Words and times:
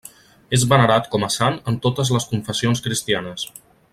És 0.57 0.63
venerat 0.71 1.09
com 1.15 1.25
a 1.27 1.29
sant 1.35 1.59
en 1.73 1.77
totes 1.85 2.13
les 2.17 2.27
confessions 2.33 2.83
cristianes. 2.87 3.49